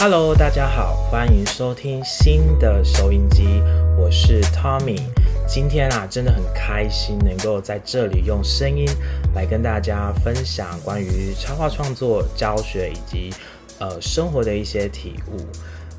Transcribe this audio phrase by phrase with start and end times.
[0.00, 3.60] Hello，大家好，欢迎收听新的收音机，
[3.98, 5.00] 我是 Tommy。
[5.44, 8.86] 今天啊，真的很开心能够在这里用声音
[9.34, 13.34] 来跟大家分享关于插画创作、教学以及
[13.80, 15.44] 呃生活的一些体悟。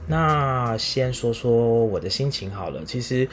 [0.08, 3.28] 那先说说我的心情好了，其实。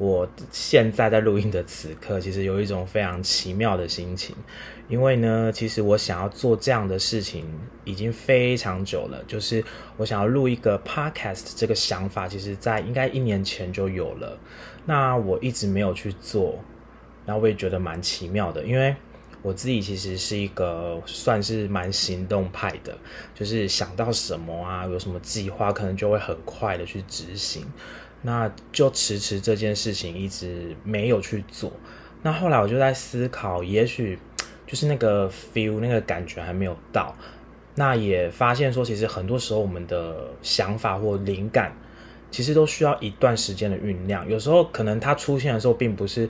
[0.00, 4.34] 我现在在录音的此刻，其实有一种非常奇妙的心情，
[4.88, 7.44] 因为呢，其实我想要做这样的事情
[7.84, 9.62] 已经非常久了，就是
[9.98, 14.38] 我想要录一个 podcast 这个想法，其实在应该一年前就有了，
[14.86, 16.58] 那我一直没有去做，
[17.26, 18.96] 然后我也觉得蛮奇妙的，因为
[19.42, 22.96] 我自己其实是一个算是蛮行动派的，
[23.34, 27.66] 就是想到什么啊，有什么计划，可能就会很快的去执行。
[28.22, 31.72] 那就迟迟这件事情一直没有去做。
[32.22, 34.18] 那后来我就在思考，也许
[34.66, 37.14] 就是那个 feel 那个感觉还没有到。
[37.76, 41.72] 那也发现说，其实很多时候我们的想法或灵感，
[42.30, 44.28] 其实都需要一段时间的酝酿。
[44.28, 46.28] 有时候可能它出现的时候，并不是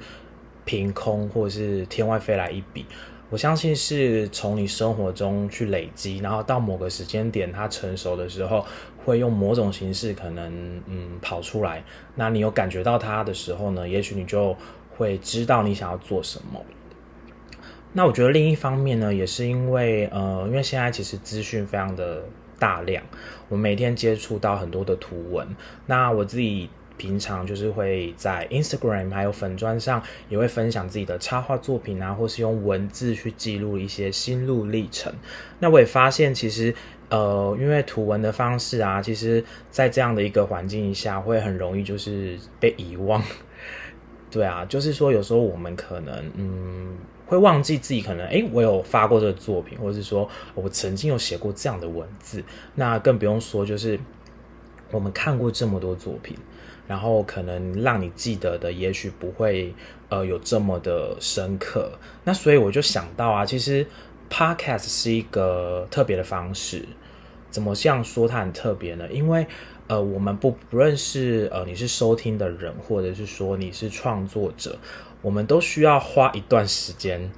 [0.65, 2.87] 凭空或者是天外飞来一笔。
[3.31, 8.67] 我相信是从你生活中去累积，然后到某个时间点它成熟的时候，
[9.05, 11.83] 会用某种形式可能嗯跑出来。
[12.17, 14.57] 那你有感觉到它的时候呢，也许你就
[14.97, 16.61] 会知道你想要做什么。
[17.93, 22.25] 那我觉得另一方面呢，也是因为呃，因为现在其实资讯非常的
[22.59, 23.03] 大量，
[23.49, 25.47] 我每天接触到很多的图文，
[25.87, 26.69] 那我自己。
[27.01, 35.11] 平常就是会在 Instagram 还有粉砖上，也会分享自己的插画作品啊，或是用文字去记录一些心路历程。
[35.61, 36.75] 那我也发现，其实
[37.09, 43.23] 呃，因为图文的方式啊，其实在这样的一个环境下，会很容易就是被遗忘。
[44.31, 52.45] 对啊，就是说有时候我们可能嗯，会忘记自己可能诶，我有发过这个作品，或者是说我曾经有写过这样的文字。
[52.75, 53.99] 那更不用说就是
[54.91, 56.37] 我们看过这么多作品。
[56.91, 59.73] 然后可能让你记得的，也许不会
[60.09, 61.89] 呃有这么的深刻。
[62.25, 63.87] 那所以我就想到啊，其实
[64.29, 66.85] podcast 是一个特别的方式。
[67.49, 69.07] 怎么这样说它很特别呢？
[69.09, 69.47] 因为
[69.87, 74.77] 呃我们不不认识呃你是收听的人，或者是说你是创作者，
[75.23, 77.31] 我们都需要花一段时间。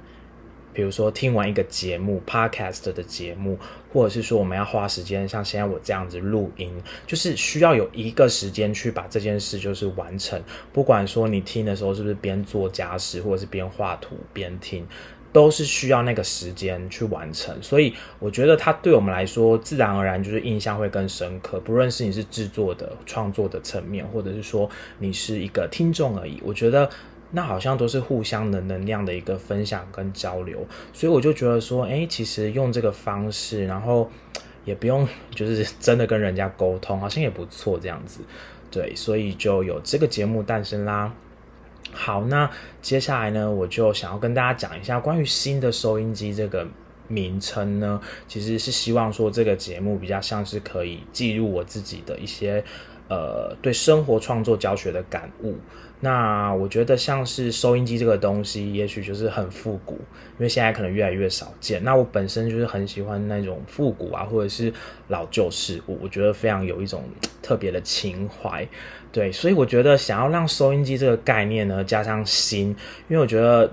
[0.73, 3.57] 比如说听完一个节目，podcast 的节目，
[3.91, 6.73] 或者是说我们要花时间，像现在我这样子录音，
[7.05, 10.41] 就是需要有一个时间去把这件事就是完成。
[10.73, 14.87] 不管说你听的时候是不是边做家事，或者是边画图边听，
[15.31, 17.55] 都是需要那个时间去完成。
[17.61, 21.59] 所以我觉得它对我们来说，自然而然就是印象会更深刻。
[21.59, 26.89] 不论是你是制作的、创作的层面，或者是说你是一个听众而已，我觉得。
[27.35, 34.07] 那好像都是互相的能量的一个分享跟交流，所以我就觉得说，哎，其实用这个方式，然后
[34.65, 38.21] 也不用就是真的跟人家沟通，好像也不错这样子，
[38.69, 41.11] 对，所以就有这个节目诞生啦。
[41.91, 42.49] 好，那
[42.83, 46.67] 接下来呢，我就想要跟大家讲一下关于新的收音机这个
[47.07, 52.63] 名称呢，其实是希望说这个节目比较像是可以记录我自己的一些
[53.09, 55.55] 呃对生活创作教学的感悟。
[55.99, 61.81] 那我觉得像是收音机这个东西，也许就是很复古，因为现在可能越来越少见。
[61.81, 64.73] 那我本身就是很喜欢那种复古啊，或者是
[65.07, 67.05] 老旧事物，我觉得非常有一种
[67.41, 68.67] 特别的情怀。
[69.13, 72.67] 对，所以我觉得想要让收音机这个概念呢加上新，
[73.07, 73.71] 因为我觉得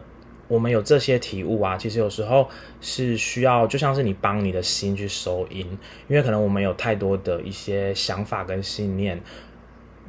[0.50, 2.47] 我们有这些体悟啊，其实有时候
[2.83, 5.66] 是需要，就像是你帮你的心去收音，
[6.09, 9.19] 因为可能我们有太多的一些想法跟信念，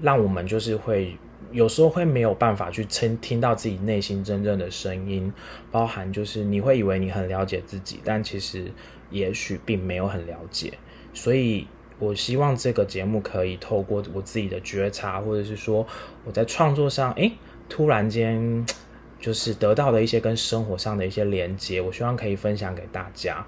[0.01, 1.15] 让我们就是会。
[1.51, 5.33] 有时候会没有办法去听听到自己内心真正的声音，
[5.69, 8.71] 包含就是你会以为你很了解自己，但其实
[9.09, 10.71] 也许并没有很了解。
[11.13, 11.67] 所以
[11.99, 15.85] 我希望这个节目可以透过我自己的觉察，或者是说
[16.23, 17.33] 我在创作上，诶，
[17.67, 18.65] 突然间
[19.21, 23.45] 就是得到的一些跟生活上的一些连接，我希望可以分享给大家。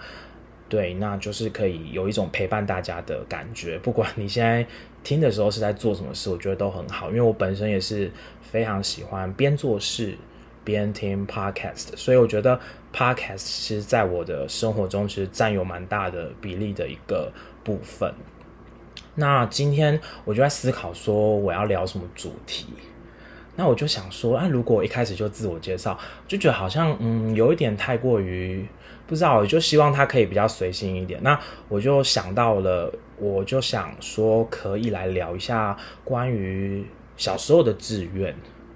[0.69, 3.77] 对，那就是可以有一种陪伴大家的感觉。
[3.79, 4.65] 不管你现在
[5.03, 7.09] 听的时候是在做什么事，我觉得都很好。
[7.09, 8.09] 因为我本身也是
[8.41, 10.17] 非常喜欢边做事
[10.63, 12.59] 边听 podcast，所以我觉得
[12.91, 17.31] podcast 其实在我的生活中其实占有蛮大的比例的一个
[17.63, 18.11] 部分。
[19.15, 22.67] 那今天我就在思考说我要聊什么主题。
[23.55, 25.97] 那我就想说，啊，如果一开始就自我介绍，
[26.27, 28.65] 就觉得好像嗯有一点太过于。
[29.05, 31.19] 不知道，我就希望他可以比较随性一点。
[31.21, 36.83] 那我就想到了，我就想说可以来聊一下关于
[37.17, 38.33] 小时候的志愿。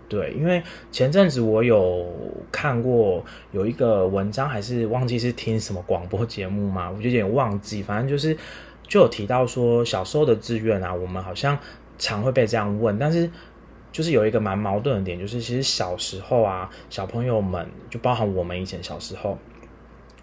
[0.10, 2.06] 对，因为前阵子我有
[2.52, 7.82] 看过有一个文章，还是忘记是听什么广播节目嘛，我就有点忘记。
[7.82, 8.38] 反正就是
[8.86, 11.58] 就有提到说，小时候的志愿啊，我们好像
[11.98, 13.32] 常会被这样问，但是
[13.98, 19.38] 就是有一个蛮矛盾的点，就是其实小时候啊，小朋友们就包含我们以前小时候，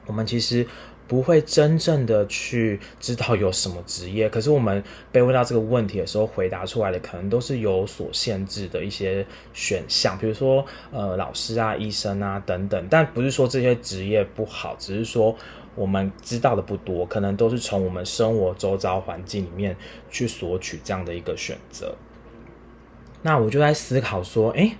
[0.06, 0.64] 我们其实。
[1.06, 4.82] 不会真正的去知道有什么职业，可是我们
[5.12, 12.86] 被问到这个问题的时候，回答出来的可能都是有所限制的一些选项，比如说呃老师啊、医生啊等等。
[12.88, 15.36] 但不是说这些职业不好，只是说
[15.74, 19.76] 我们知道的不多，可能都是从我们生活周遭环境里面
[20.10, 21.94] 去索取这样的一个选择。
[23.26, 24.76] 那我就在思考说，诶，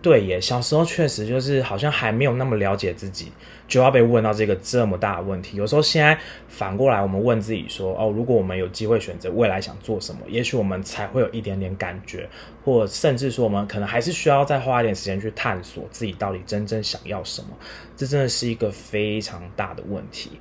[0.00, 3.30] 对耶，小时候确实就是好像还没有那么了解自己。
[3.68, 5.56] 就要被问到这个这么大的问题。
[5.56, 12.28] 有时候现在反过来，我们问自己说：哦，如果我们有机会选择未来想做什么，也许我们才会有一点点感觉，
[12.64, 17.48] 或甚至说我们可能还是需要再花一点时间去探索自己到底真正想要什么。
[17.96, 20.32] 这真的是一个非常大的问题。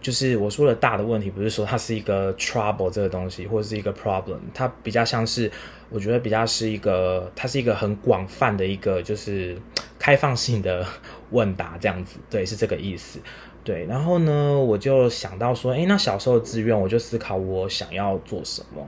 [0.00, 5.50] 就是我说的大的问题，不是说它是一个 trouble 这个东西，或者是一个 problem，它比较像是，
[5.90, 9.56] 我觉得比较是一个，它是一个很广泛的一个，就是
[9.98, 10.86] 开放性的
[11.30, 13.18] 问答这样子，对，是这个意思，
[13.64, 13.84] 对。
[13.86, 18.86] 然后呢，我就想到说，诶，那小时候的志愿，我就思考我想要做什么，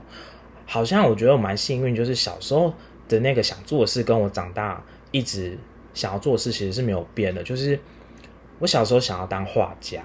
[0.65, 2.73] 好像我觉得我蛮幸运，就是小时候
[3.09, 4.81] 的那个想做的事，跟我长大
[5.11, 5.57] 一直
[5.93, 7.77] 想要做的事，其实是没有变的，就是
[8.59, 10.01] 我小时候想要当画家。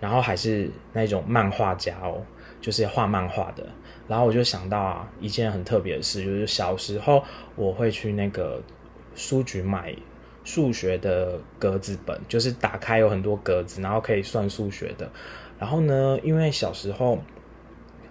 [0.00, 2.22] 然后还是那种漫画家哦，
[2.60, 3.64] 就是画漫画的。
[4.08, 7.22] 然后我就想到啊，一件很特别的事，就是小时候
[7.54, 8.60] 我会去那个
[9.14, 9.94] 书局买
[10.42, 15.08] 数学的格子本，就是打开有很多格子，然后可以算数学的。
[15.58, 17.18] 然后呢，因为小时候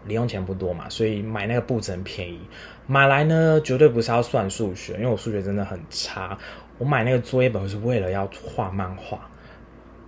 [0.06, 2.39] 零用钱不多嘛，所以买那个布子很便宜。
[2.88, 6.38] 买来呢，绝对不是要算数学，因为我数学真的很差。
[6.77, 9.30] 我买那个作业本是为了要画漫画。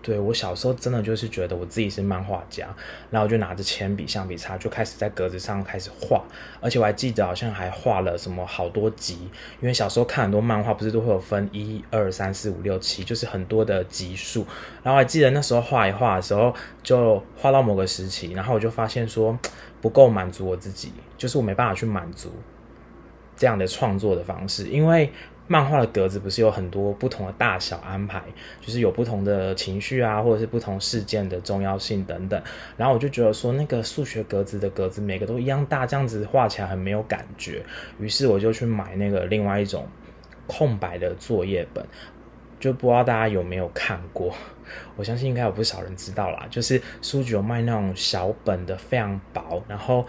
[0.01, 2.67] 对我小时候真的就是觉得我自己是漫画家，
[3.09, 6.23] 然后我就拿着铅笔、橡皮擦就开始在格子上开始画，
[6.59, 9.29] 而且我还记得好像还画了什么好多集，
[9.61, 14.45] 因为小时候看很多漫画不是都会有分一二三四五六七，就是很多的集数，
[14.81, 19.37] 然后还记得那时候画一画的时候，就画到某个时期，然后我就发现说
[19.79, 22.31] 不够满足我自己，就是我没办法去满足
[23.41, 25.11] 这样的创作的方式，因为。
[25.47, 28.23] 漫画的格子不是有很多不同的大小安排，
[28.61, 32.41] 就是有不同的情绪啊，或者是不同事件的重要性等等。
[32.77, 37.61] 然后我就觉得说，那个数学格子的格子每个都一样大，这样子画起来很没有感觉。
[37.99, 39.85] 于是我就去买那个另外一种
[40.47, 41.85] 空白的作业本，
[42.57, 44.33] 就不知道大家有没有看过？
[44.95, 50.05] 我相信应该有不少人知道啦，就是书局有卖那种小本的，非常薄，然后。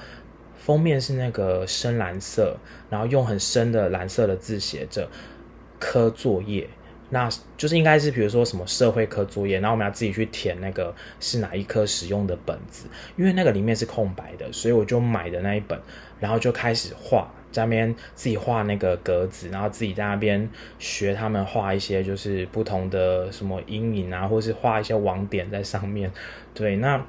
[0.64, 2.56] 封面是那个深蓝色，
[2.88, 5.08] 然后用很深的蓝色的字写着
[5.80, 6.68] “科作业”，
[7.10, 12.86] 那就是应该是比如说什么社会科作业，然后我们要自己去填那个是哪一科使用的本子，
[13.16, 15.76] 因为那个里面是空白的，所以我就买的那一本，
[16.20, 20.48] 然后就开始画，在那边自己画那个格子，然后自己在那边
[20.78, 26.12] 学他们画一些就是不同的什么阴影啊，或是画一些网点在上面，
[26.54, 27.04] 对，那。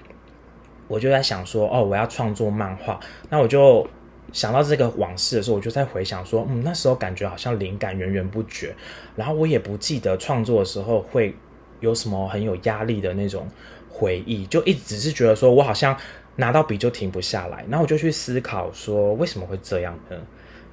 [0.88, 3.00] 我就在想说，哦，我要创作漫画，
[3.30, 3.88] 那我就
[4.32, 8.76] 想到这个往事的时候，我就在回想说，嗯，那时候感觉好像灵感源源不绝，
[9.16, 11.36] 然后我也不记得创作的时候会
[11.80, 13.48] 有什么很有压力的那种
[13.90, 15.96] 回忆，就一直是觉得说我好像
[16.36, 20.18] 拿到笔就停不下来，然后我就去思考说，为什么会这样呢？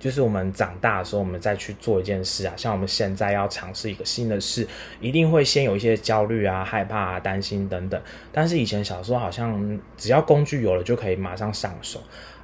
[0.00, 4.66] 就是我们长大的时候，我们再去做一件事啊，像我们现在要尝试一个新的事，
[4.98, 8.00] 一定会先有一些焦虑啊、害怕啊、担心等等。
[8.32, 12.00] 但是以前小时候好像只要工具有了就可以马上上手，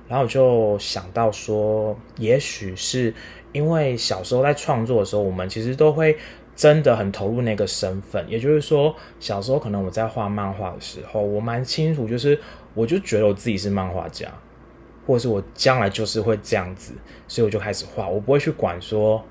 [0.06, 3.12] 然后我就想到说，也许是
[3.52, 6.14] 因为小时候在创作的时候，我们其实都会
[6.54, 8.22] 真的很投入那个身份。
[8.28, 12.38] 也就是说，小时候可能我在画漫画的时候，我蛮清楚，就是
[12.74, 14.28] 我就觉得我自己是漫画家。
[15.06, 16.92] 或者是我将来就是会这样子，
[17.28, 18.08] 所以我就开始画。
[18.08, 19.24] 我不会去管说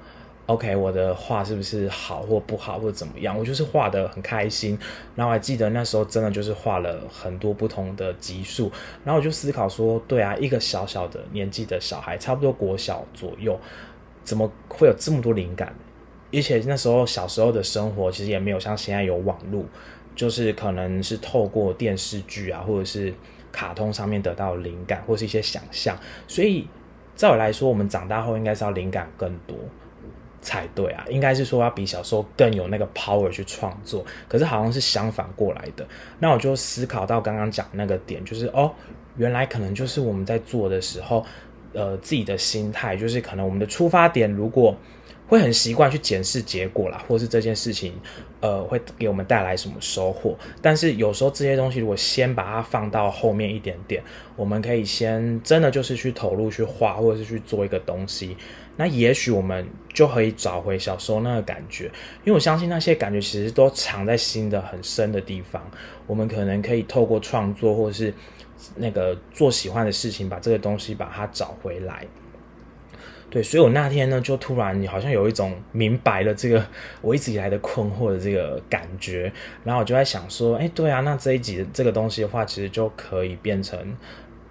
[0.46, 4.80] ，OK，我的画是不是好或不好或者怎么样，我就是画的很开心。
[5.16, 8.72] 然后还记得那时候真的就是画了很多不同的级数，
[9.04, 13.60] 然后我就思考说，对啊，一个小小的年纪的小孩，差不多国小左右，
[14.24, 15.76] 怎么会有这么多灵感？
[16.32, 19.66] 而且那时候小时候的生活其实也没有像现在有网络，
[20.16, 23.14] 就是可能是透过电视剧啊，或者是。
[23.56, 25.98] 卡通上面得到灵感或是一些想象，
[26.28, 26.68] 所以
[27.16, 29.56] 照我来说，我们长大后应该是要灵感更多
[30.42, 34.06] 才对啊，应该是说要比小时候更有那个 power 去创作。
[34.28, 35.88] 可是好像是相反过来的，
[36.20, 38.72] 那我就思考到刚刚讲那个点，就是哦，
[39.16, 41.26] 原来可能就是我们在做的时候，
[41.74, 44.76] 呃，自己的心态，就是可能我们的出发点如果
[45.28, 47.94] 会很习惯去检视结果啦，或是这件事情，
[48.42, 50.38] 呃，会给我们带来什么收获。
[50.62, 54.04] 但是有时候这些东西，如果先把它放到后面一点点，
[54.36, 58.38] 我们可以先真的就是去投入去画，或者是去做一个东西，
[58.78, 61.86] 那也许我们就可以找回小时候那个感觉。
[62.24, 65.62] 因为我相信那些感觉其实都藏在心的很深的地方，
[66.06, 68.14] 我们可能可以透过创作，或者是
[68.76, 72.06] 那个做喜欢的事情，把这个东西把它找回来。
[73.36, 76.66] 对，所以我那天呢，就突然好像有一种明白了这个
[77.02, 79.30] 我一直以来的困惑的这个感觉，
[79.66, 83.78] 然后我就在想说，哎，对啊，那这一集这个东西的话，其实就可以变成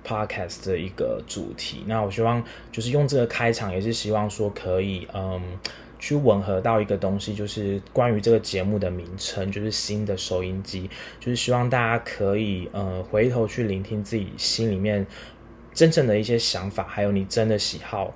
[0.07, 1.83] podcast 的一个主题。
[1.87, 5.41] 那我希望就是用这个开场，也是希望说可以，嗯，
[5.99, 15.07] 去吻合到一个东西，就是关于这个节目的名称，就是新的收音机，就是希望大家可以，呃，回头去聆听自己心里面
[15.73, 18.15] 真正的一些想法，还有你真的喜好。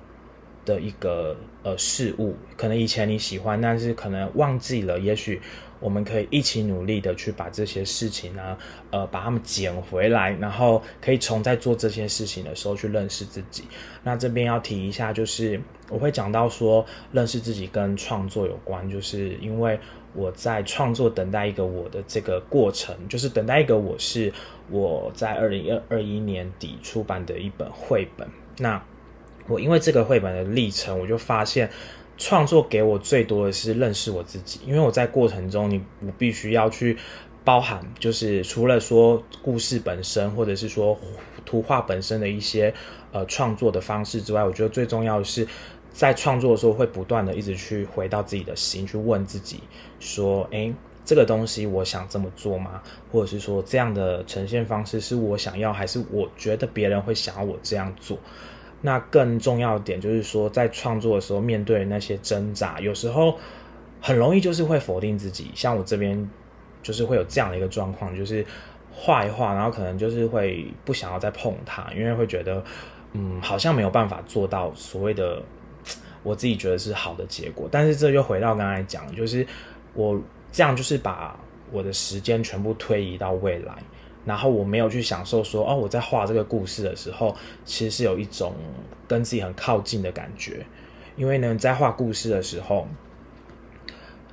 [0.69, 4.99] 的一个呃事物，可能以前你喜欢，但是可能忘记了。
[4.99, 5.41] 也许
[5.79, 8.55] 我们可以一起努力的去把这些事情呢，
[8.91, 13.63] 呃，把它们捡回来，然后可以从在做这些事情的时候去认识自己。
[14.03, 15.59] 那这边要提一下，就是
[15.89, 19.79] 我会讲到说，认识自己跟创作有关，就是因为
[20.13, 24.31] 我在创作等待一个我的这个过程，就是等待一个我是
[24.69, 28.27] 我在二零二二一年底出版的一本绘本。
[28.57, 28.83] 那
[29.49, 31.69] 我因为这个绘本的历程，我就发现
[32.17, 34.61] 创作给我最多的是认识我自己。
[34.65, 36.95] 因为我在过程中，你我必须要去
[37.43, 40.97] 包含，就是除了说故事本身，或者是说
[41.45, 42.73] 图画本身的一些
[43.11, 45.47] 呃创作的方式之外，我觉得最重要的是
[45.91, 49.61] 在创作的时候会不断的一直去回到自己的心，去问自己
[49.99, 50.71] 说：诶，
[51.03, 52.83] 这个东西我想这么做吗？
[53.11, 58.19] 或者是说这样的呈现方式是我想要，还是我觉得别人会想要我这样做？
[58.81, 63.37] 那更重要的点就是说，在创作的时候，面对那些挣扎，有时候
[63.99, 65.51] 很容易就是会否定自己。
[65.53, 66.29] 像我这边
[66.81, 68.45] 就是会有这样的一个状况，就是
[68.89, 72.63] 画一画，然后可能就是会不想要再碰它，因为会觉得，
[73.11, 75.43] 嗯，好像没有办法做到所谓的
[76.23, 77.67] 我自己觉得是好的结果。
[77.69, 79.45] 但是这就回到刚才讲，就是
[79.93, 80.17] 我
[80.51, 81.37] 这样就是把
[81.71, 83.73] 我的时间全部推移到未来。
[84.25, 87.35] 然后我没有去享受说哦，我在画这个故事的时候，
[87.65, 88.53] 其实是有一种
[89.07, 90.65] 跟自己很靠近的感觉。
[91.15, 92.87] 因为呢，在画故事的时候，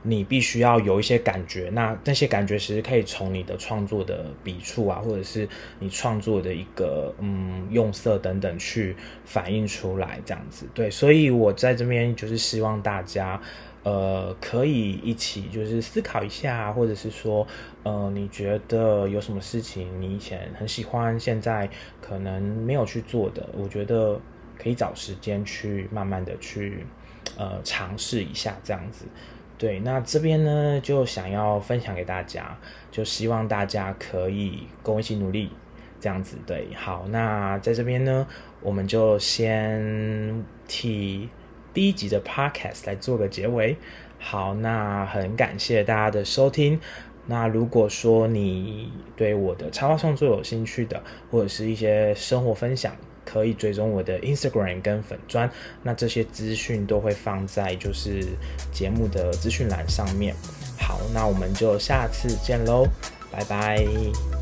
[0.03, 1.71] 你必须要有一些感觉。
[1.73, 10.67] 那那些感觉其实可以从你的创作的笔触啊，或者是你创作的一个嗯用色等等去反映出来，这样子。
[10.75, 13.41] 对，所以我在这边就是希望大家。
[13.87, 17.47] 呃，可以一起就是思考一下，或者是说，
[17.85, 24.21] 呃，你觉得有什么事情你以前很喜欢，现在可能没有去做的，我觉得
[24.59, 26.85] 可以找时间去慢慢的去，
[27.39, 29.05] 呃，尝试一下这样子。
[29.57, 32.59] 对，那这边呢就想要分享给大家，
[32.91, 35.53] 就希望大家可以跟我一起努力，
[36.01, 36.37] 这样子。
[36.45, 38.27] 对，好，那在这边呢，
[38.61, 41.29] 我们就先替。
[41.77, 43.77] 第一集的 podcast 来做个结尾。
[44.19, 46.81] 好，那很感谢大家的收听。
[47.27, 55.51] 那如果说你对我的插画创作有兴趣的，或者是一些生活分享，可以追踪我的 Instagram 跟粉砖。
[55.83, 58.25] 那这些资讯都会放在就是
[58.73, 60.35] 节目的资讯栏上面。
[60.81, 62.87] 好，那我们就下次见喽，
[63.31, 64.36] 拜拜。